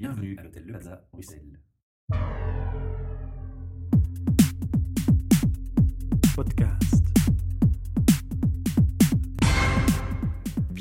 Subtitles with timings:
[0.00, 1.60] Bienvenue à l'hôtel Le Plaza, Bruxelles.
[6.36, 7.07] Podcast.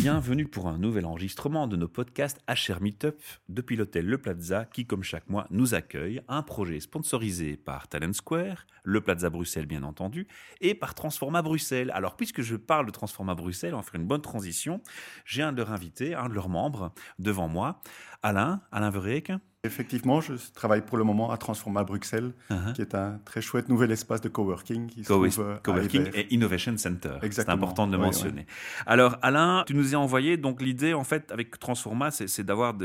[0.09, 4.85] Bienvenue pour un nouvel enregistrement de nos podcasts HR Meetup depuis l'hôtel Le Plaza qui,
[4.85, 6.21] comme chaque mois, nous accueille.
[6.29, 10.25] Un projet sponsorisé par Talent Square, Le Plaza Bruxelles bien entendu,
[10.62, 11.92] et par Transforma Bruxelles.
[11.93, 14.81] Alors, puisque je parle de Transforma Bruxelles, on va faire une bonne transition.
[15.25, 17.81] J'ai un de leurs invités, un de leurs membres, devant moi,
[18.23, 19.33] Alain, Alain Verreek.
[19.63, 22.73] Effectivement, je travaille pour le moment à Transforma Bruxelles, Uh-huh.
[22.73, 26.09] qui est un très chouette nouvel espace de coworking qui se Co- trouve à Coworking
[26.13, 27.17] et Innovation Center.
[27.31, 28.45] C'est important de le Oui, mentionner.
[28.85, 32.75] Alors, Alain, tu nous as envoyé, donc l'idée, en fait, avec Transforma, c'est d'avoir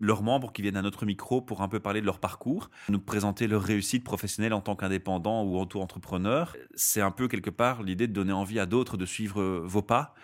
[0.00, 2.98] leurs membres qui viennent à notre micro pour un peu parler de leur parcours, nous
[2.98, 6.56] présenter leur réussite professionnelle en tant qu'indépendant ou auto-entrepreneur.
[6.74, 10.14] C'est un peu, quelque part, l'idée de donner envie à d'autres de suivre vos pas.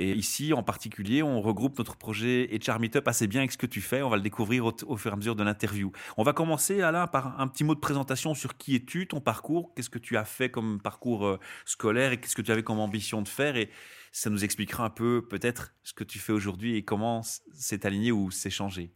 [0.00, 3.66] Et ici, en particulier, on regroupe notre projet HR Meetup assez bien avec ce que
[3.66, 4.00] tu fais.
[4.00, 5.92] On va le découvrir au, au fur et à mesure de l'interview.
[6.16, 9.74] On va commencer, Alain, par un petit mot de présentation sur qui es-tu, ton parcours,
[9.74, 12.80] qu'est-ce que tu as fait comme parcours euh, scolaire et qu'est-ce que tu avais comme
[12.80, 13.56] ambition de faire.
[13.56, 13.68] Et
[14.10, 17.20] ça nous expliquera un peu peut-être ce que tu fais aujourd'hui et comment
[17.52, 18.94] c'est aligné ou c'est changé.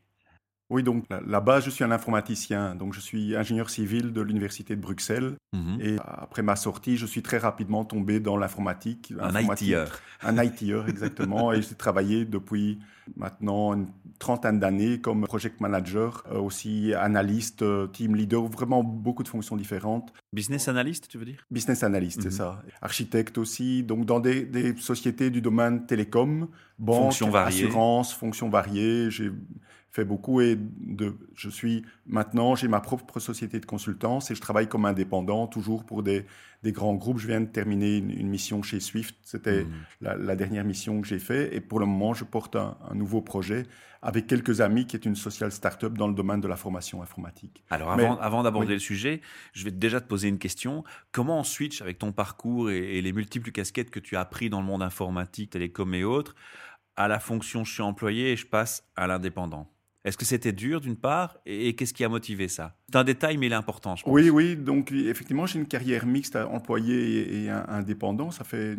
[0.71, 2.75] Oui, donc là- là-bas, je suis un informaticien.
[2.75, 5.35] Donc, je suis ingénieur civil de l'Université de Bruxelles.
[5.53, 5.79] Mhm.
[5.81, 9.13] Et après ma sortie, je suis très rapidement tombé dans l'informatique.
[9.21, 9.85] Un Informatique- ITer.
[10.23, 11.53] Un ITer, exactement.
[11.53, 12.79] et j'ai travaillé depuis
[13.17, 19.23] maintenant une trentaine d'années comme project manager, euh, aussi analyste, euh, team leader, vraiment beaucoup
[19.23, 20.15] de fonctions différentes.
[20.33, 21.45] Business analyst, tu veux dire?
[21.51, 22.23] Business analyst, Mhm.
[22.25, 22.63] c'est ça.
[22.81, 29.11] Architecte aussi, donc dans des, des sociétés du domaine télécom, banque, Fonctions assurance, fonctions variées.
[29.11, 29.31] J'ai
[29.95, 34.41] fait beaucoup et de, je suis maintenant, j'ai ma propre société de consultance et je
[34.41, 36.27] travaille comme indépendant, toujours pour des,
[36.65, 37.19] des grands groupes.
[37.19, 39.73] Je viens de terminer une, une mission chez Swift, c'était Mhm.
[40.01, 42.95] la, la dernière mission que j'ai faite et pour le moment, je porte un, un
[42.97, 43.63] nouveau projet
[44.03, 47.65] avec quelques amis qui est une social start-up dans le domaine de la formation informatique.
[47.71, 48.75] Alors avant, avant d'aborder oui.
[48.75, 49.21] le sujet,
[49.53, 50.83] je vais déjà te poser une question.
[51.13, 54.51] Comment on switch avec ton parcours et, et les multiples casquettes que tu as appris
[54.51, 56.35] dans le monde informatique, télécom et autres,
[56.97, 59.74] à la fonction je suis employé et je passe à l'indépendant?
[60.05, 62.77] Est-ce que c'était dur d'une part et, qu'est-ce qui a motivé ça?
[62.91, 64.13] C'est un détail mais il est important, je pense.
[64.13, 64.55] Oui, oui.
[64.57, 68.31] Donc, effectivement, j'ai une carrière mixte, employé et, et indépendant.
[68.31, 68.77] Ça fait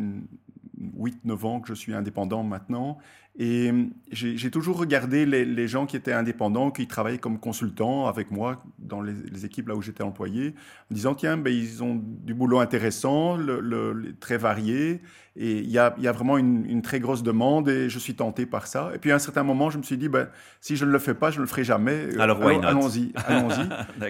[0.79, 2.99] 8-9 ans que je suis indépendant maintenant.
[3.37, 8.07] Et hum, j'ai toujours regardé les, les gens qui étaient indépendants, qui travaillaient comme consultants
[8.07, 10.55] avec moi dans les, les équipes là où j'étais employé,
[10.89, 15.01] en disant, tiens, ben, ils ont du boulot intéressant, le, le- le- très varié,
[15.35, 17.99] et il y a, il y a vraiment une, une très grosse demande, et je
[17.99, 18.91] suis tenté par ça.
[18.95, 20.29] Et puis, à un certain moment, je me suis dit, ben,
[20.61, 22.17] si je ne le fais pas, je ne le ferai jamais.
[22.17, 22.67] Alors, why not?
[22.69, 23.67] allons-y, allons-y.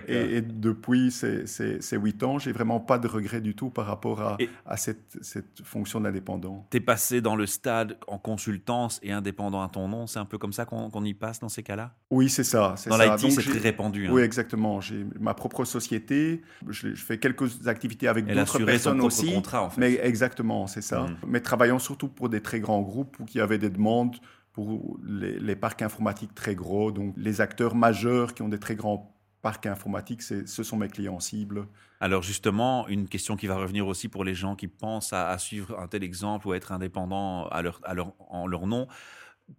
[0.07, 3.71] Et, et depuis ces, ces, ces 8 ans, j'ai vraiment pas de regrets du tout
[3.71, 6.67] par rapport à, Et- à cette, cette fonction d'indépendant.
[6.69, 10.37] T'es passé dans le stade en consultance et indépendant à ton nom, c'est un peu
[10.37, 11.95] comme ça qu'on y passe dans ces cas-là?
[12.11, 12.75] Oui, c'est ça.
[12.87, 14.07] Dans l'IT, c'est très répandu.
[14.07, 14.11] hein.
[14.13, 14.81] Oui, exactement.
[14.81, 16.43] J'ai ma propre société.
[16.69, 19.33] Je, je fais quelques activités avec d'autres son personnes aussi.
[19.33, 19.81] contrat, en fait.
[19.81, 21.01] Mais exactement, c'est ça.
[21.01, 21.15] Mhm.
[21.27, 24.15] Mais travaillant surtout pour des très grands groupes où il y avait des demandes
[24.53, 26.91] pour les, les parcs informatiques très gros.
[26.91, 29.14] Donc, les acteurs majeurs qui ont des très grands
[29.45, 31.67] parcs informatiques, c'est- ce sont mes clients cibles.
[31.99, 35.37] Alors justement, une question qui va revenir aussi pour les gens qui pensent à, à
[35.37, 38.87] suivre un tel exemple ou à être indépendant à leur, à leur- en leur nom.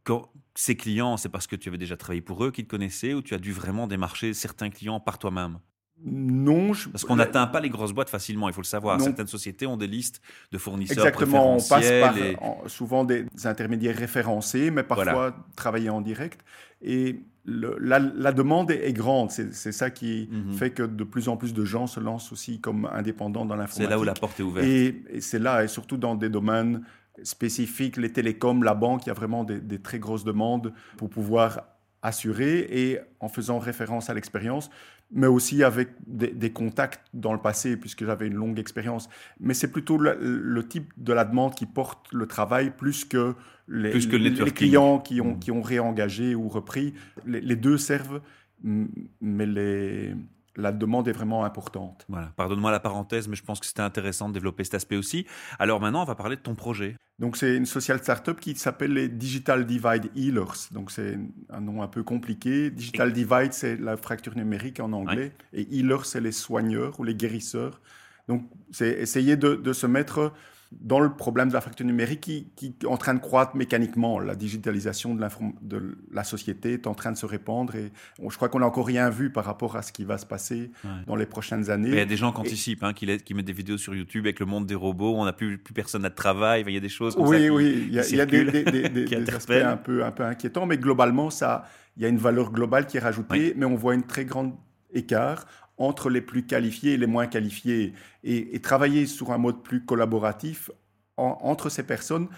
[0.02, 0.22] Quand
[0.56, 3.22] ces clients, c'est parce que tu avais déjà travaillé pour eux, qu'ils te connaissaient, ou
[3.22, 5.58] tu as dû vraiment démarcher certains clients par toi-même?
[6.04, 8.98] Non, je- Parce qu'on n'atteint pas les grosses boîtes facilement, il faut le savoir.
[8.98, 9.04] Non.
[9.04, 10.20] Certaines sociétés ont des listes
[10.50, 15.36] de fournisseurs Exactement, on passe par et- en- souvent des intermédiaires référencés, mais parfois Voilà.
[15.54, 16.40] travailler en direct.
[16.82, 19.30] Et le- la, la demande est, est grande.
[19.30, 20.52] C'est ça qui Mhm.
[20.54, 23.84] fait que de plus en plus de gens se lancent aussi comme indépendants dans l'informatique.
[23.84, 24.66] C'est là où la porte est ouverte.
[24.66, 26.82] Et, et c'est là, et surtout dans des domaines
[27.22, 31.08] spécifiques, les télécoms, la banque, il y a vraiment des, des très grosses demandes pour
[31.08, 31.62] pouvoir
[32.02, 34.70] assurer et en faisant référence à l'expérience,
[35.10, 39.08] mais aussi avec des, des contacts dans le passé, puisque j'avais une longue expérience.
[39.40, 43.34] Mais c'est plutôt le, le type de la demande qui porte le travail plus que
[43.68, 44.54] les, Plus que le les networking.
[44.56, 45.38] clients qui ont, Mm.
[45.38, 46.94] qui ont réengagé ou repris.
[47.24, 48.20] Les, les deux servent,
[48.62, 50.14] mais les,
[50.56, 52.04] la demande est vraiment importante.
[52.08, 52.32] Voilà.
[52.36, 55.26] Pardonne-moi la parenthèse, mais je pense que c'était intéressant de développer cet aspect aussi.
[55.58, 56.96] Alors maintenant, on va parler de ton projet.
[57.18, 60.68] Donc, c'est une social startup qui s'appelle les Digital Divide Healers.
[60.72, 61.18] Donc, c'est
[61.48, 62.70] un nom un peu compliqué.
[62.70, 65.32] Digital Divide, c'est la fracture numérique en anglais.
[65.54, 67.80] Et Healers, c'est les soigneurs ou les guérisseurs.
[68.28, 70.32] Donc, c'est essayer de, de se mettre
[70.72, 74.18] dans le problème de la fracture numérique qui, qui, est en train de croître mécaniquement.
[74.18, 75.24] La digitalisation de,
[75.62, 78.86] de, la société est en train de se répandre et je crois qu'on n'a encore
[78.86, 80.70] rien vu par rapport à ce qui va se passer
[81.06, 81.90] dans les prochaines années.
[81.90, 84.24] il y a des gens qui anticipent, hein, qui, qui, mettent des vidéos sur YouTube
[84.24, 86.80] avec le monde des robots, on n'a plus, plus personne à travail, il y a
[86.80, 87.52] des choses comme oui, ça.
[87.52, 90.24] Oui, il y a, il y a des, des, des aspects un peu, un peu
[90.24, 91.64] inquiétants, mais globalement, ça,
[91.96, 94.54] il y a une valeur globale qui est rajoutée, mais on voit une très grande
[94.92, 95.46] écart
[95.78, 97.92] entre les plus qualifiés et les moins qualifiés
[98.24, 100.70] et, travailler sur un mode plus collaboratif
[101.16, 102.28] entre ces personnes.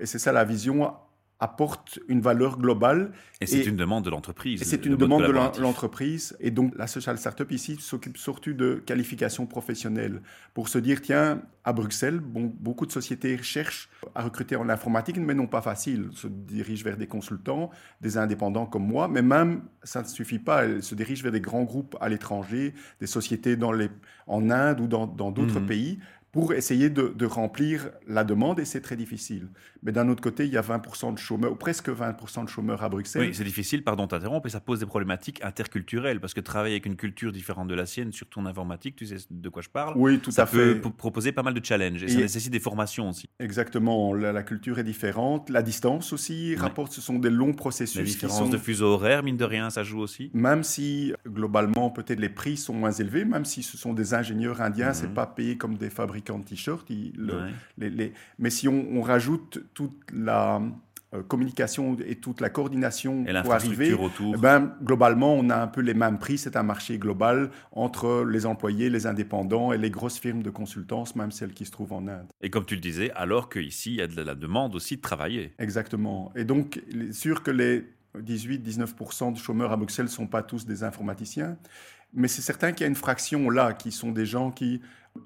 [0.00, 0.92] Et c'est ça la vision
[1.40, 3.12] apporte une valeur globale.
[3.40, 4.60] Et c'est une demande de l'entreprise.
[4.60, 6.36] Et c'est une demande de l'entreprise.
[6.40, 10.20] Et donc, la Social Startup ici s'occupe surtout de qualification professionnelle
[10.52, 15.18] pour se dire, tiens, à Bruxelles, bon, beaucoup de sociétés cherchent à recruter en informatique,
[15.18, 16.08] mais non pas facile.
[16.12, 17.70] Se dirigent vers des consultants,
[18.00, 20.64] des indépendants comme moi, mais même, ça ne suffit pas.
[20.64, 23.90] Elles se dirigent vers des grands groupes à l'étranger, des sociétés dans les,
[24.26, 25.66] en Inde ou dans d'autres mmh.
[25.66, 25.98] pays
[26.32, 29.48] pour essayer de, remplir la demande et c'est très difficile.
[29.82, 32.82] Mais d'un autre côté, il y a 20% de chômeurs, ou presque 20% de chômeurs
[32.82, 33.28] à Bruxelles.
[33.28, 36.86] Oui, c'est difficile, pardon t'interrompre, et ça pose des problématiques interculturelles, parce que travailler avec
[36.86, 39.94] une culture différente de la sienne, surtout en informatique, tu sais de quoi je parle
[39.96, 40.74] Oui, tout à fait.
[40.74, 43.28] Ça peut proposer pas mal de challenges, et, ça nécessite des formations aussi.
[43.40, 47.96] Exactement, la, culture est différente, la distance aussi rapporte, ce sont des longs processus.
[47.96, 52.20] La différence de fuseau horaire, mine de rien, ça joue aussi Même si, globalement, peut-être
[52.20, 55.14] les prix sont moins élevés, même si ce sont des ingénieurs indiens, c'est mhm.
[55.14, 56.88] pas payé comme des fabricants de t-shirts.
[57.78, 60.60] Les, mais si on, rajoute toute la
[61.14, 64.34] euh, communication et toute la coordination et pour arriver, autour.
[64.36, 66.36] Eh ben, globalement, on a un peu les mêmes prix.
[66.36, 71.16] C'est un marché global entre les employés, les indépendants et les grosses firmes de consultance,
[71.16, 72.26] même celles qui se trouvent en Inde.
[72.42, 75.00] Et comme tu le disais, alors qu'ici, il y a de la demande aussi de
[75.00, 75.54] travailler.
[75.58, 76.30] Exactement.
[76.36, 76.82] Et donc,
[77.12, 81.56] sûr que les 18-19% de chômeurs à Bruxelles ne sont pas tous des informaticiens,
[82.12, 84.80] mais c'est certain qu'il y a une fraction là qui sont des gens qui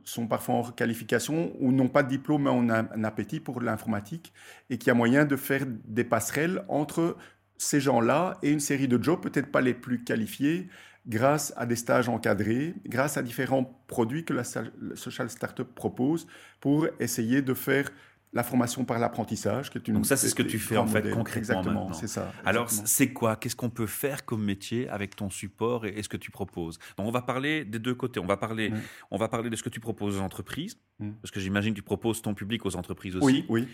[0.04, 4.32] sont parfois en qualification ou n'ont pas de diplôme mais ont un, appétit pour l'informatique
[4.70, 7.16] et qu'il y a moyen de faire des passerelles entre
[7.58, 10.68] ces gens-là et une série de jobs, peut-être pas les plus qualifiés,
[11.06, 16.26] grâce à des stages encadrés, grâce à différents produits que la Social Startup propose
[16.60, 17.90] pour essayer de faire
[18.32, 19.94] la formation par l'apprentissage, qui est une.
[19.94, 22.32] Donc ça, c'est ce que tu fais en fait concrètement Exactement, c'est ça.
[22.44, 23.36] Alors, c'est quoi?
[23.36, 26.78] Qu'est-ce qu'on peut faire comme métier avec ton support et, ce que tu proposes?
[26.96, 28.20] Donc, on va parler des deux côtés.
[28.20, 28.72] On va parler,
[29.10, 31.10] on va parler de ce que tu proposes aux entreprises, mm.
[31.20, 33.26] parce que j'imagine que tu proposes ton public aux entreprises aussi.
[33.26, 33.68] Oui, oui.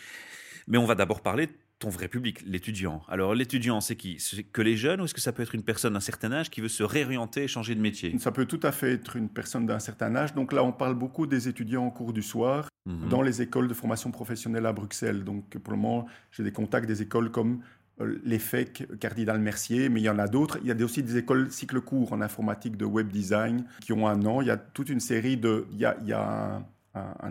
[0.69, 1.49] Mais on va d'abord parler
[1.79, 3.03] ton vrai public, l'étudiant.
[3.09, 4.17] Alors l'étudiant, c'est qui?
[4.19, 6.51] C'est que les jeunes ou est-ce que ça peut être une personne d'un certain âge
[6.51, 8.19] qui veut se réorienter et changer de métier?
[8.19, 10.35] Ça peut tout à fait être une personne d'un certain âge.
[10.35, 13.09] Donc là, on parle beaucoup des étudiants en cours du soir mhm.
[13.09, 15.23] dans les écoles de formation professionnelle à Bruxelles.
[15.23, 17.61] Donc pour le moment, j'ai des contacts des écoles comme
[18.01, 20.59] euh, l'EFEC Cardinal Mercier, mais il y en a d'autres.
[20.63, 24.09] Il y a aussi des écoles cycle court en informatique de web design qui ont
[24.09, 24.41] un an.
[24.41, 25.67] Il y a toute une série de...
[25.71, 26.67] Il y a, il y a un,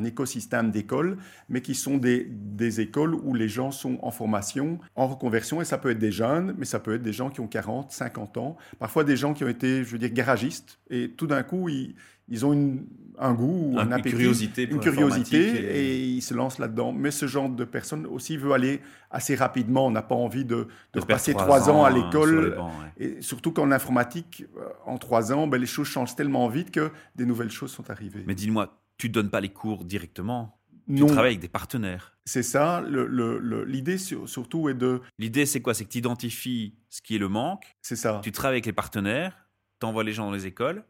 [0.04, 1.18] écosystème d'écoles,
[1.50, 5.66] mais qui sont des, des, écoles où les gens sont en formation, en reconversion, et
[5.66, 8.38] ça peut être des jeunes, mais ça peut être des gens qui ont 40, 50
[8.38, 11.70] ans, parfois des gens qui ont été, je veux dire, garagistes, et tout d'un coup,
[11.70, 11.96] ils,
[12.30, 12.86] ils ont une,
[13.18, 16.06] un goût, un, une curiosité, une curiosité et...
[16.06, 16.92] ils se lancent là-dedans.
[16.92, 19.88] Mais ce genre de personne aussi veut aller assez rapidement.
[19.88, 22.58] On n'a pas envie de, de, passer trois ans, à l'école.
[22.98, 26.92] Et surtout qu'en informatique, euh, en trois ans, ben, les choses changent tellement vite que
[27.16, 28.24] des nouvelles choses sont arrivées.
[28.28, 30.60] Mais dis-moi, tu donnes pas les cours directement.
[30.88, 32.18] Tu travailles avec des partenaires.
[32.26, 32.82] C'est ça.
[32.88, 35.02] L'idée surtout est de.
[35.20, 35.74] L'idée, c'est quoi?
[35.74, 37.76] C'est que tu identifies ce qui est le manque.
[37.82, 38.22] C'est ça.
[38.24, 39.50] Tu travailles avec les partenaires,
[39.80, 40.86] tu envoies les gens dans les écoles,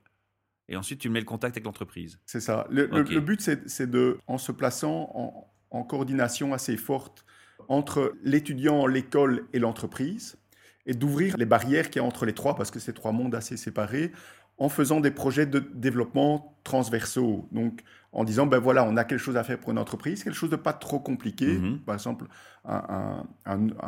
[0.70, 2.20] et ensuite tu mets le contact avec l'entreprise.
[2.26, 2.68] C'est ça.
[2.70, 2.86] Le,
[3.20, 7.26] but, c'est de, en se plaçant en, en coordination assez forte
[7.68, 10.38] entre l'étudiant, l'école et l'entreprise,
[10.88, 13.36] et d'ouvrir les barrières qu'il y a entre les trois, parce que c'est trois mondes
[13.36, 14.12] assez séparés,
[14.58, 17.48] en faisant des projets de développement transversaux.
[17.52, 20.36] Donc, en disant, ben voilà, on a quelque chose à faire pour une entreprise, quelque
[20.36, 21.80] chose de pas trop compliqué, mhm.
[21.80, 22.26] par exemple
[22.66, 23.24] un,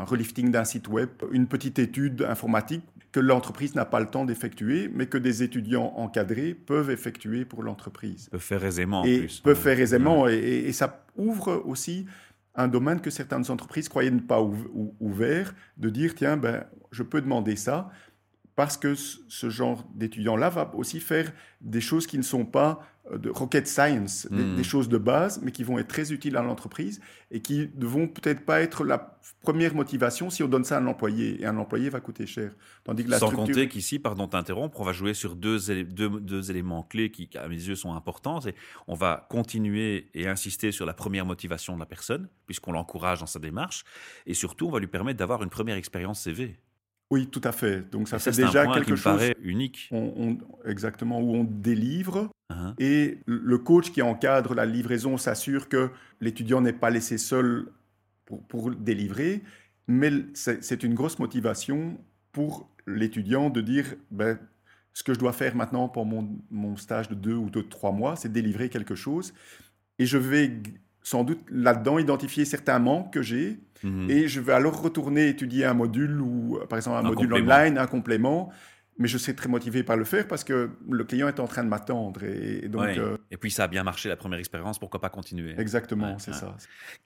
[0.06, 4.90] relifting d'un site web, une petite étude informatique que l'entreprise n'a pas le temps d'effectuer,
[4.94, 8.30] mais que des étudiants encadrés peuvent effectuer pour l'entreprise.
[8.30, 9.40] Peuvent faire aisément en et plus.
[9.40, 12.06] Peuvent faire aisément, et, ça ouvre aussi
[12.56, 14.42] un domaine que certaines entreprises croyaient ne pas
[15.00, 17.90] ouvert, de dire, tiens, ben, je peux demander ça,
[18.60, 23.18] parce que ce genre d'étudiant-là va aussi faire des choses qui ne sont pas euh,
[23.18, 24.64] de rocket science, des, hmm.
[24.66, 27.00] choses de base, mais qui vont être très utiles à l'entreprise
[27.32, 30.82] et qui ne vont peut-être pas être la première motivation si on donne ça à
[30.82, 31.42] un employé.
[31.42, 32.52] Et un employé va coûter cher.
[32.84, 36.84] Tandis que la Sans compter qu'ici, pardon d'interrompre, on va jouer sur deux, deux, éléments
[36.84, 38.42] clés qui, à mes yeux, sont importants.
[38.90, 43.26] On va continuer et insister sur la première motivation de la personne, puisqu'on l'encourage dans
[43.26, 43.86] sa démarche.
[44.26, 46.58] Et surtout, on va lui permettre d'avoir une première expérience CV.
[47.12, 47.90] Oui, tout à fait.
[47.90, 49.90] Donc ça Et fait c'est un déjà point qui quelque me chose paraît unique.
[49.92, 50.14] on-
[50.64, 52.74] on- exactement où on délivre Hein.
[52.80, 57.68] et le coach qui encadre la livraison s'assure que l'étudiant n'est pas laissé seul
[58.26, 59.44] pour, pour délivrer,
[59.88, 61.98] mais c'est une grosse motivation
[62.32, 64.40] pour l'étudiant de dire ben,
[64.94, 67.92] ce que je dois faire maintenant pour mon, mon stage de deux ou de trois
[67.92, 69.34] mois, c'est délivrer quelque chose
[70.00, 70.52] et je vais
[71.04, 74.10] sans doute là-dedans identifier certains manques que j'ai Mhm.
[74.12, 77.30] et je vais alors retourner étudier un module ou euh, par exemple un, Un module
[77.30, 77.56] complément.
[77.56, 78.50] online, un complément.
[79.00, 81.64] Mais je serai très motivé par le faire parce que le client est en train
[81.64, 82.24] de m'attendre.
[82.24, 83.00] Et, et donc, Ouais.
[83.00, 85.56] euh, Et puis ça a bien marché la première expérience, pourquoi pas continuer?
[85.58, 86.38] Exactement, Ouais, c'est ouais.
[86.38, 86.56] ça.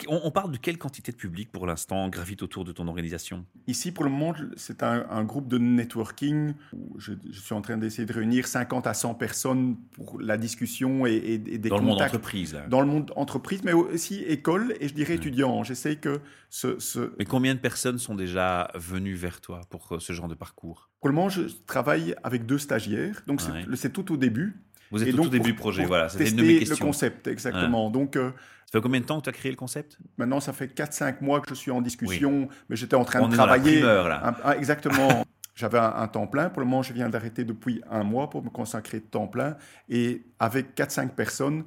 [0.08, 3.46] on, on parle de quelle quantité de public pour l'instant gravite autour de ton organisation?
[3.68, 6.54] Ici, pour le moment, c'est un, un groupe de networking.
[6.74, 10.38] où Je, je suis en train d'essayer de réunir 50 à 100 personnes pour la
[10.38, 12.54] discussion et, et- et des Dans le monde contacts entreprise.
[12.56, 12.66] là.
[12.68, 15.64] dans le monde entreprise, mais aussi école et je dirais étudiant.
[15.64, 16.20] J'essaie que
[16.50, 20.28] ce, ce- Mais combien de personnes sont déjà venues vers toi pour euh, ce genre
[20.28, 20.90] de parcours?
[21.00, 21.83] Pour le moment, je travaille
[22.24, 23.64] avec deux stagiaires, donc c'est- Ouais.
[23.68, 24.56] le- c'est tout au début.
[24.92, 27.90] Vous êtes Et tout donc, au début du projet, pour voilà, c'était le concept, exactement.
[27.90, 28.32] Donc euh,
[28.68, 29.98] Ça fait combien de temps que tu as créé le concept?
[30.18, 33.28] maintenant, ça fait 4-5 mois que je suis en discussion, mais j'étais en train On
[33.28, 33.78] de est dans la travailler.
[33.80, 34.36] primeur, là.
[34.46, 35.26] Un- exactement.
[35.56, 36.50] J'avais un, un temps plein.
[36.50, 39.56] Pour le moment, je viens d'arrêter depuis un mois pour me consacrer de temps plein.
[39.88, 41.64] Et avec 4-5 personnes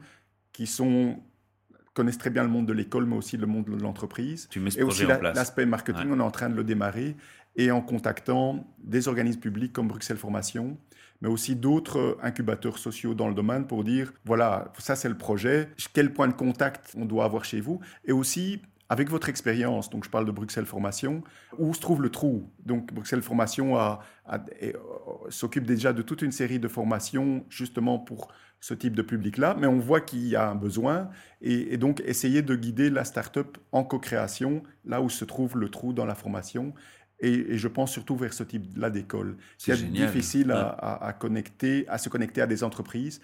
[0.53, 1.21] qui sont,
[1.97, 4.47] connaissent très bien le monde de l'école, mais aussi le monde de l'entreprise.
[4.51, 6.63] Tu mets ce Et aussi en la- l'aspect marketing, on est en train de le
[6.63, 7.17] démarrer.
[7.59, 10.77] Et en contactant des organismes publics comme Bruxelles Formation,
[11.23, 15.17] mais aussi d'autres euh, incubateurs sociaux dans le domaine pour dire, voilà, ça c'est le
[15.17, 17.81] projet, quel point de contact on doit avoir chez vous?
[18.05, 21.23] Et aussi, avec votre expérience, donc je parle de Bruxelles Formation,
[21.59, 23.95] où se trouve le trou Donc Bruxelles Formation euh,
[25.29, 28.29] s'occupe déjà de toute une série de formations justement pour
[28.61, 31.11] ce type de public-là, mais on voit qu'il y a un besoin
[31.43, 35.69] et, et donc essayer de guider la start-up en co-création, là où se trouve le
[35.69, 36.73] trou dans la formation.
[37.21, 39.37] Et, et je pense surtout vers ce type-là d'école.
[39.57, 39.73] C'est
[40.07, 40.75] difficile à, Ouais.
[40.79, 43.21] à- à connecter, à se connecter à des entreprises,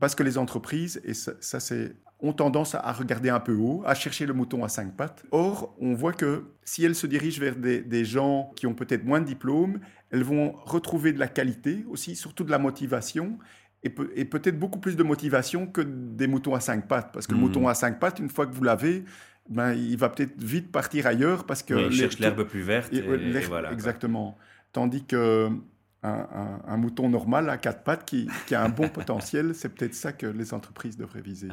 [0.00, 3.82] parce que les entreprises, et ça, ça, c'est, ont tendance à regarder un peu haut,
[3.86, 5.24] à chercher le mouton à cinq pattes.
[5.30, 9.04] Or, on voit que si elles se dirigent vers des, des gens qui ont peut-être
[9.04, 9.80] moins de diplômes,
[10.10, 13.38] elles vont retrouver de la qualité aussi, surtout de la motivation,
[13.82, 17.10] et, peut- et peut-être beaucoup plus de motivation que des moutons à cinq pattes.
[17.12, 17.44] Parce que le Mhm.
[17.44, 19.04] mouton à cinq pattes, une fois que vous l'avez,
[19.48, 21.74] ben, il va peut-être vite partir ailleurs parce que...
[21.74, 22.92] Oui, il cherche l'herbe plus verte.
[22.92, 23.74] et- Et, ouais, et l'herbe- voilà, quoi.
[23.74, 24.36] exactement.
[24.72, 25.48] Tandis que
[26.02, 29.68] un, un- un mouton normal à quatre pattes qui, qui a un bon potentiel, c'est
[29.68, 31.48] peut-être ça que les entreprises devraient viser.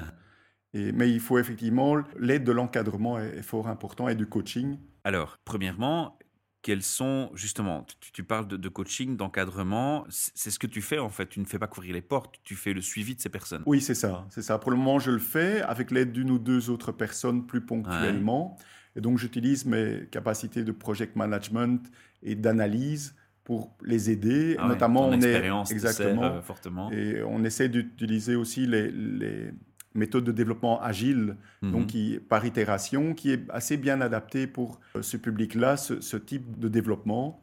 [0.73, 4.77] Et, mais il faut effectivement l'aide de l'encadrement est, est fort important et du coaching.
[5.03, 6.17] Alors, premièrement,
[6.61, 10.81] quels sont justement, tu, tu parles de, de coaching, d'encadrement, c'est c'est ce que tu
[10.81, 11.27] fais en fait.
[11.27, 13.63] Tu ne fais pas couvrir les portes, tu fais le suivi de ces personnes.
[13.65, 14.57] Oui, c'est ça, c'est ça.
[14.59, 18.57] Pour le moment, je le fais avec l'aide d'une ou deux autres personnes plus ponctuellement.
[18.95, 21.89] Et donc, j'utilise mes capacités de project management
[22.23, 23.15] et d'analyse
[23.47, 24.55] pour les aider.
[24.59, 26.21] Ah ouais, Notamment, ton on est exactement.
[26.21, 26.91] sert, euh, fortement.
[26.91, 29.51] Et on essaie d'utiliser aussi les, les
[29.95, 31.71] méthodes de développement agile, Mhm.
[31.71, 36.17] donc qui, par itération, qui est assez bien adapté pour euh, ce public-là, ce, ce
[36.17, 37.41] type de développement.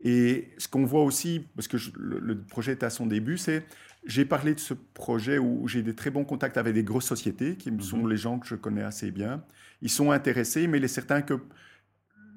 [0.00, 3.36] Et ce qu'on voit aussi, parce que je- le, le projet est à son début,
[3.36, 3.64] c'est
[4.06, 7.56] j'ai parlé de ce projet où j'ai des très bons contacts avec des grosses sociétés,
[7.56, 8.10] qui sont Mhm.
[8.10, 9.44] les gens que je connais assez bien.
[9.82, 11.34] Ils sont intéressés, mais il est certain que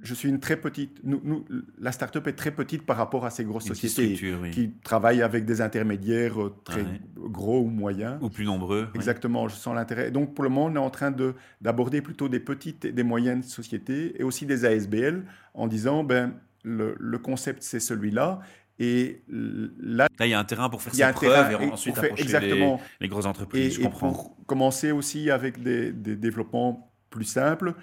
[0.05, 0.99] je suis une très petite.
[1.03, 1.43] Nous, nous,
[1.79, 4.51] la start-up est très petite par rapport à ces grosses Une sociétés oui.
[4.51, 7.01] qui travaillent avec des intermédiaires euh, très Ouais.
[7.17, 8.17] gros ou moyens.
[8.21, 8.87] Ou plus nombreux.
[8.95, 10.11] Exactement, je sens l'intérêt.
[10.11, 13.03] Donc pour le moment, on est en train de- d'aborder plutôt des petites et des
[13.03, 16.33] moyennes sociétés et aussi des ASBL en disant ben,
[16.63, 18.39] le, le concept c'est celui-là
[18.79, 21.13] et là Là, il y a un terrain pour faire il y a ses un
[21.13, 23.73] preuves terrain et et ensuite approcher exactement les, les grosses et, entreprises.
[23.75, 24.11] je et comprends.
[24.11, 27.73] pour commencer aussi avec des, des développements plus simples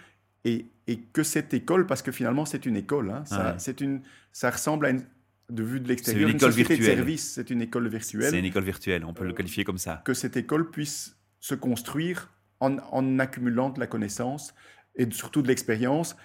[0.44, 3.54] et, et que cette école, parce que finalement c'est une école, hein, ça, Ouais.
[3.58, 5.04] c'est une, ça ressemble à une,
[5.50, 8.44] de vue de l'extérieur, une école société de service, c'est une école virtuelle C'est une
[8.44, 10.02] école virtuelle, on peut le Euh, qualifier comme ça.
[10.04, 14.54] que cette école puisse se construire en, en accumulant de la connaissance
[14.96, 16.16] et surtout de l'expérience,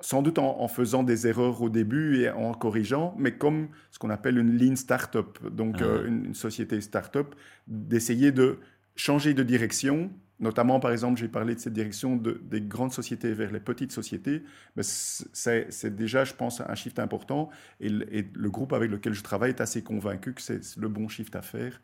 [0.00, 3.98] sans doute en, en faisant des erreurs au début et en corrigeant, mais comme ce
[3.98, 5.84] qu'on appelle une lean startup, donc Ah.
[5.84, 7.34] euh, une, une société startup,
[7.66, 8.58] d'essayer de
[8.96, 10.10] changer de direction.
[10.40, 13.92] Notamment, par exemple, j'ai parlé de cette direction de- des grandes sociétés vers les petites
[13.92, 14.42] sociétés.
[14.74, 17.50] Mais c'est déjà, je pense, un shift important.
[17.78, 20.88] Et le, et le groupe avec lequel je travaille est assez convaincu que c'est le
[20.88, 21.80] bon shift à faire.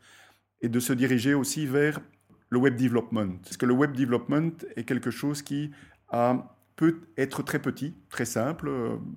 [0.61, 1.99] Et de se diriger aussi vers
[2.49, 3.37] le web development.
[3.43, 5.71] Parce que le web development est quelque chose qui
[6.09, 8.69] a- peut être très petit, très simple.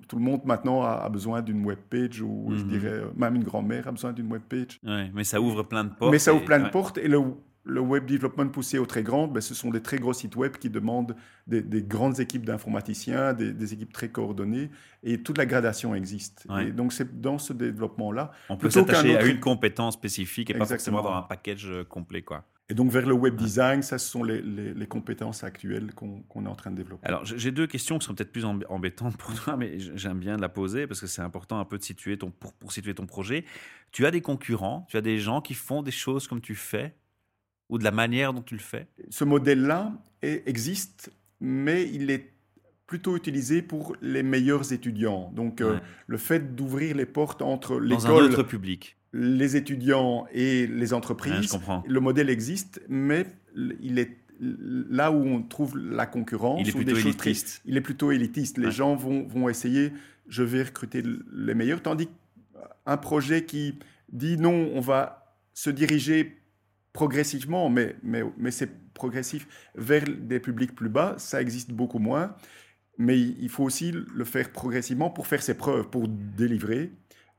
[0.07, 2.67] Tout le monde maintenant a, a besoin d'une web page, ou je Mhm.
[2.69, 4.79] dirais, même une grand-mère a besoin d'une web page.
[4.83, 6.11] Ouais, mais ça ouvre plein de portes.
[6.11, 6.71] Mais ça ouvre et- plein de ouais.
[6.71, 6.97] portes.
[6.97, 7.19] Et le,
[7.63, 10.57] le web development poussé au très grand, ben, ce sont des très gros sites web
[10.57, 11.15] qui demandent
[11.47, 14.69] des, grandes équipes d'informaticiens, des, équipes très coordonnées,
[15.03, 16.47] et toute la gradation existe.
[16.59, 18.31] Et donc c'est dans ce développement-là.
[18.49, 22.21] On peut s'attacher à une compétence spécifique et pas forcément avoir un package euh, complet.
[22.21, 22.45] Quoi.
[22.69, 26.55] Et donc vers le web design, ça ce sont les, compétences actuelles qu'on est en
[26.55, 27.05] train de développer.
[27.05, 30.49] Alors j'ai deux questions qui sont peut-être plus embêtantes pour toi, mais j'aime bien la
[30.49, 33.43] poser parce que c'est important un peu de situer ton, pour, pour situer ton projet.
[33.91, 36.95] Tu as des concurrents, tu as des gens qui font des choses comme tu fais
[37.71, 38.85] ou de la manière dont tu le fais?
[39.09, 41.09] Ce modèle-là existe,
[41.39, 42.31] mais il est
[42.85, 45.31] plutôt utilisé pour les meilleurs étudiants.
[45.33, 51.57] Donc, euh, le fait d'ouvrir les portes entre l'école, public, les étudiants et les entreprises,
[51.87, 53.25] le modèle existe, mais
[53.55, 56.59] il est là où on trouve la concurrence.
[56.61, 57.61] Il est plutôt élitiste.
[57.65, 58.57] il est plutôt élitiste.
[58.57, 59.93] Les gens vont, vont essayer,
[60.27, 61.01] je vais recruter
[61.33, 62.09] les meilleurs, tandis
[62.85, 63.75] qu'un projet qui
[64.11, 66.40] dit non, on va se diriger
[66.93, 72.35] progressivement, mais, mais, mais c'est progressif, vers des publics plus bas, ça existe beaucoup moins.
[72.97, 76.91] Mais il faut aussi le faire progressivement pour faire ses preuves, pour délivrer,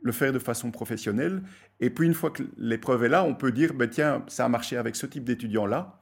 [0.03, 1.43] le faire de façon professionnelle.
[1.79, 4.49] Et puis une fois que l'épreuve est là, on peut dire, ben, tiens, ça a
[4.49, 6.01] marché avec ce type d'étudiant-là,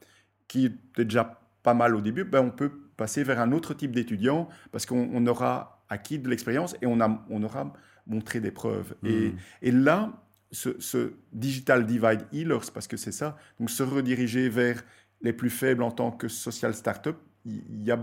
[0.48, 3.92] qui était déjà pas mal au début, ben, on peut passer vers un autre type
[3.92, 7.72] d'étudiant parce qu'on aura acquis de l'expérience et on, a, on aura
[8.06, 8.94] montré des preuves.
[9.04, 9.36] Et, mmh.
[9.62, 10.12] et là,
[10.52, 14.82] ce, digital divide healers, parce que c'est ça, donc se rediriger vers
[15.20, 17.98] les plus faibles en tant que social startup, il y a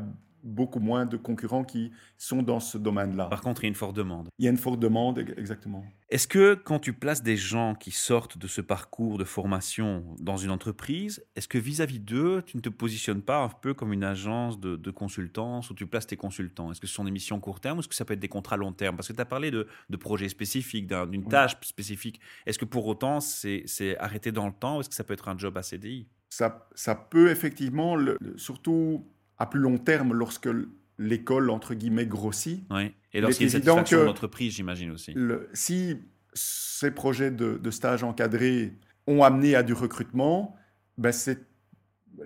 [0.47, 3.25] beaucoup moins de concurrents qui sont dans ce domaine-là.
[3.25, 4.29] Par contre, il y a une forte demande.
[4.39, 5.83] Il y a une forte demande, exactement.
[6.09, 10.37] Est-ce que quand tu places des gens qui sortent de ce parcours de formation dans
[10.37, 14.05] une entreprise, est-ce que vis-à-vis d'eux, tu ne te positionnes pas un peu comme une
[14.05, 16.71] agence de, consultance où tu places tes consultants?
[16.71, 18.29] Est-ce que ce sont des missions court terme ou est-ce que ça peut être des
[18.29, 18.95] contrats long terme?
[18.95, 19.67] Parce que tu as parlé de,
[19.99, 22.21] projets spécifiques, d'une tâche spécifique.
[22.45, 25.27] Est-ce que pour autant, c'est arrêté dans le temps ou est-ce que ça peut être
[25.27, 27.97] un job à CDI ça, ça peut effectivement,
[28.35, 30.49] surtout à plus long terme lorsque
[30.97, 32.65] l'école, entre guillemets, grossit.
[32.71, 32.93] Oui.
[33.13, 35.15] Et lorsqu'il y a une d'entreprise, j'imagine aussi.
[35.53, 35.97] si
[36.33, 38.73] ces projets de, stage encadré
[39.07, 40.55] ont amené à du recrutement,
[40.97, 41.45] ben c'est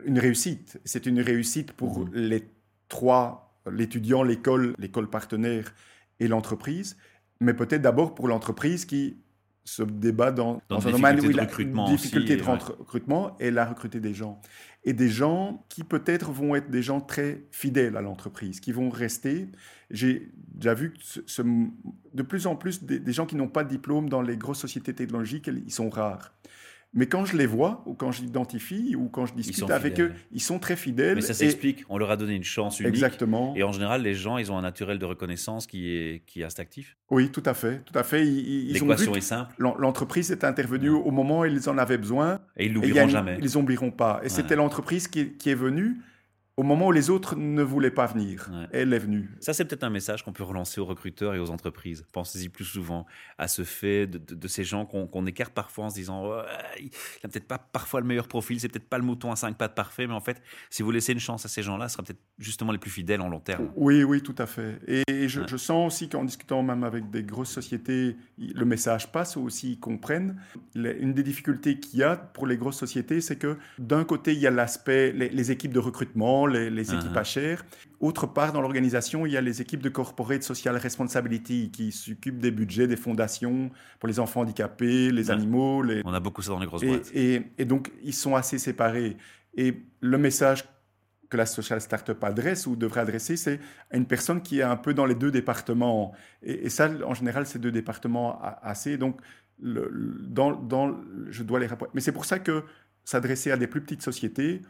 [0.05, 0.79] une réussite.
[0.85, 2.13] C'est une réussite pour mhm.
[2.13, 2.43] les
[2.89, 5.73] trois, l'étudiant, l'école, l'école partenaire
[6.19, 6.97] et l'entreprise,
[7.39, 9.17] mais peut-être d'abord pour l'entreprise qui
[9.63, 13.65] se débat dans, dans, un domaine où il a une difficulté de recrutement et la
[13.65, 14.41] recruter des gens
[14.83, 18.89] et des gens qui peut-être vont être des gens très fidèles à l'entreprise, qui vont
[18.89, 19.47] rester.
[19.91, 21.43] J'ai déjà vu ce,
[22.13, 24.93] de plus en plus des gens qui n'ont pas de diplôme dans les grosses sociétés
[24.93, 26.33] technologiques, ils sont rares.
[26.93, 30.41] Mais quand je les vois, ou quand j'identifie, ou quand je discute avec eux, ils
[30.41, 31.15] sont très fidèles.
[31.15, 31.85] Mais ça s'explique.
[31.87, 32.93] On leur a donné une chance unique.
[32.93, 33.53] Exactement.
[33.55, 36.43] Et en général, les gens, ils ont un naturel de reconnaissance qui est, qui est
[36.43, 36.97] instinctif.
[37.09, 37.81] Oui, tout à fait.
[37.85, 38.23] Tout à fait.
[38.23, 39.55] L'équation est simple.
[39.57, 42.41] L'entreprise est intervenue au moment où ils en avaient besoin.
[42.57, 43.37] Et ils l'oublieront jamais.
[43.41, 44.19] Ils n'oublieront pas.
[44.23, 45.97] Et c'était l'entreprise qui, qui, est venue
[46.57, 48.51] au moment où les autres ne voulaient pas venir.
[48.71, 49.29] Elle est venue.
[49.39, 52.05] Ça, c'est peut-être un message qu'on peut relancer aux recruteurs et aux entreprises.
[52.11, 53.05] Pensez-y plus souvent
[53.37, 56.29] à ce fait de, ces gens qu'on écarte parfois en se disant
[56.79, 56.89] il
[57.23, 59.75] n'a peut-être pas parfois le meilleur profil, c'est peut-être pas le mouton à cinq pattes
[59.75, 62.21] parfait, mais en fait, si vous laissez une chance à ces gens-là, ce sera peut-être
[62.37, 63.71] justement les plus fidèles en long terme.
[63.75, 64.79] Oui, oui, tout à fait.
[64.87, 69.73] Et je, sens aussi qu'en discutant même avec des grosses sociétés, le message passe aussi,
[69.73, 70.41] ils comprennent.
[70.75, 74.39] Une des difficultés qu'il y a pour les grosses sociétés, c'est que d'un côté, il
[74.39, 77.65] y a l'aspect, les équipes de recrutement, les, équipes à chair.
[77.99, 82.39] Autre part, dans l'organisation, il y a les équipes de corporate social responsibility qui s'occupent
[82.39, 85.83] des budgets des fondations pour les enfants handicapés, les animaux.
[85.83, 86.01] Les...
[86.05, 87.11] On a beaucoup ça dans les grosses et, boîtes.
[87.13, 89.17] Et, donc, ils sont assez séparés.
[89.55, 90.65] Et le message
[91.29, 93.59] que la social startup adresse ou devrait adresser, c'est
[93.89, 96.13] à une personne qui est un peu dans les deux départements.
[96.43, 98.97] Et, ça, en général, c'est deux départements assez.
[98.97, 99.19] Donc,
[99.59, 100.97] le, dans, dans,
[101.29, 101.91] je dois les rapporter.
[101.95, 102.63] Mais c'est pour ça que
[103.03, 104.61] s'adresser à des plus petites sociétés,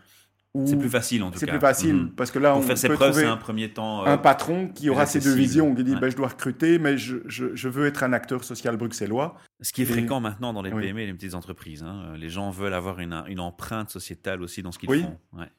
[0.66, 1.40] c'est plus facile en tout cas.
[1.40, 2.12] C'est plus facile mhm.
[2.12, 4.06] parce que là, on faire ses peut preuves, trouver un premier temps.
[4.06, 6.98] un euh, patron qui aura ces deux visions, qui dit ben, je dois recruter, mais
[6.98, 9.36] je, je, veux être un acteur social bruxellois.
[9.62, 11.84] Ce qui est fréquent maintenant dans les PME et les petites entreprises.
[11.84, 12.14] Hein.
[12.18, 15.18] Les gens veulent avoir une, une empreinte sociétale aussi dans ce qu'ils font.
[15.34, 15.50] Ouais.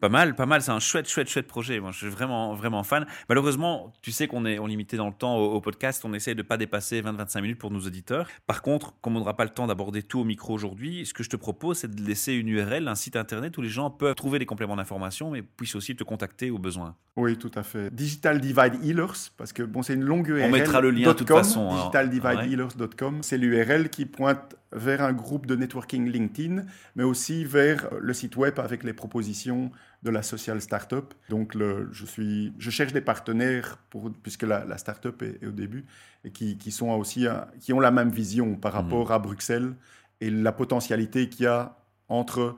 [0.00, 0.62] Pas mal, pas mal.
[0.62, 1.78] C'est un chouette, chouette, chouette projet.
[1.78, 3.06] Moi, je suis vraiment, vraiment fan.
[3.28, 6.02] Malheureusement, tu sais qu'on est on limité dans le temps au, podcast.
[6.06, 8.26] On essaie de pas dépasser 20-25 minutes pour nos auditeurs.
[8.46, 11.22] Par contre, comme on n'aura pas le temps d'aborder tout au micro aujourd'hui, ce que
[11.22, 14.14] je te propose, c'est de laisser une URL, un site internet où les gens peuvent
[14.14, 16.96] trouver des compléments d'information, mais puissent aussi te contacter au besoin.
[17.16, 17.94] Oui, tout à fait.
[17.94, 20.48] Digital Divide Healers, parce que bon, c'est une longue URL.
[20.48, 21.70] On mettra le lien de toute façon.
[21.70, 21.76] Hein.
[21.76, 28.12] Digitaldividehealers.com, c'est l'URL qui pointe vers un groupe de networking LinkedIn, mais aussi vers le
[28.14, 29.70] site web avec les propositions
[30.02, 31.14] de la social startup.
[31.28, 35.52] Donc, le, je, suis, je cherche des partenaires, pour, puisque la, la startup est, au
[35.52, 35.84] début,
[36.24, 37.26] et qui, qui, sont aussi,
[37.60, 39.12] qui ont la même vision par rapport mmh.
[39.12, 39.74] à Bruxelles
[40.20, 41.76] et la potentialité qu'il y a
[42.08, 42.56] entre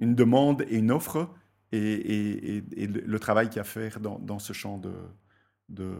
[0.00, 1.28] une demande et une offre
[1.72, 4.80] et, le travail qu'il y a à faire dans, ce champ
[5.68, 5.94] de,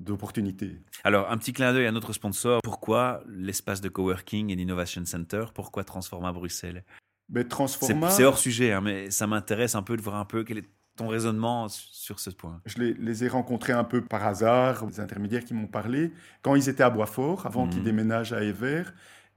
[0.00, 0.80] d'opportunités.
[1.04, 2.60] Alors, un petit clin d'œil à notre sponsor.
[2.62, 6.84] Pourquoi l'espace de coworking et l'innovation center Pourquoi Transforma Bruxelles?
[7.28, 8.10] Mais Transforma...
[8.10, 10.68] C'est hors sujet, hein, mais ça m'intéresse un peu de voir un peu quel est
[10.96, 15.44] ton raisonnement sur ce point Je les, ai rencontrés un peu par hasard, des intermédiaires
[15.44, 17.84] qui m'ont parlé, quand ils étaient à Boisfort, avant qu'ils mhm.
[17.84, 18.84] déménagent à Ever.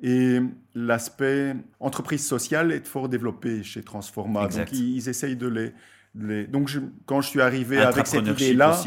[0.01, 0.39] Et
[0.73, 4.47] l'aspect entreprise sociale est fort développé chez Transforma.
[4.49, 5.71] Donc, ils, essayent de
[6.13, 6.69] les, Donc,
[7.05, 8.77] quand je suis arrivé avec cette idée-là,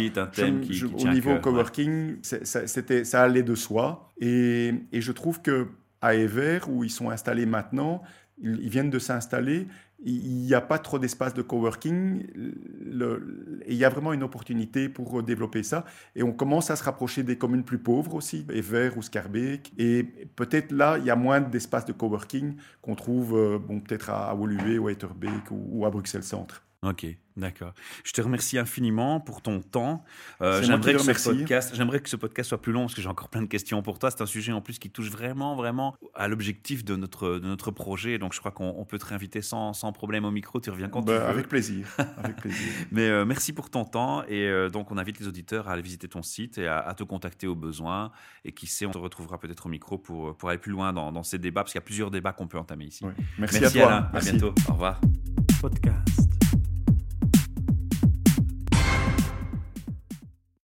[0.98, 4.10] au niveau coworking, c'était, ça allait de soi.
[4.20, 5.68] Et, et je trouve que
[6.00, 8.02] à Ever, où ils sont installés maintenant,
[8.40, 9.66] ils, viennent de s'installer,
[10.04, 12.22] il n'y a pas trop d'espace de coworking,
[13.66, 15.84] et il y a vraiment une opportunité pour développer ça.
[16.14, 19.72] Et on commence à se rapprocher des communes plus pauvres aussi, Ever ou Scarbeck.
[19.78, 20.04] Et
[20.36, 24.34] peut-être là, il y a moins d'espace de coworking qu'on trouve euh, bon, peut-être à,
[24.34, 26.62] Woluwe ou à Etterbeek ou à Bruxelles Centre.
[26.84, 27.74] Ok, d'accord.
[28.04, 30.04] Je te remercie infiniment pour ton temps.
[30.40, 33.08] Euh, j'aimerais que ce podcast, j'aimerais que ce podcast soit plus long parce que j'ai
[33.08, 34.12] encore plein de questions pour toi.
[34.12, 37.72] C'est un sujet en plus qui touche vraiment, vraiment à l'objectif de notre de notre
[37.72, 38.18] projet.
[38.18, 40.60] Donc je crois qu'on peut te réinviter sans, sans problème au micro.
[40.60, 41.24] Tu reviens quand tu bah, veux.
[41.24, 41.88] Avec plaisir.
[42.22, 42.72] Avec plaisir.
[42.92, 45.82] Mais euh, merci pour ton temps et euh, donc on invite les auditeurs à aller
[45.82, 48.12] visiter ton site et à, te contacter au besoin.
[48.44, 51.10] Et qui sait, on te retrouvera peut-être au micro pour pour aller plus loin dans,
[51.10, 53.04] dans ces débats parce qu'il y a plusieurs débats qu'on peut entamer ici.
[53.36, 54.10] Merci, à toi.
[54.12, 54.54] À bientôt.
[54.68, 55.00] Au revoir.
[55.60, 56.28] Podcast.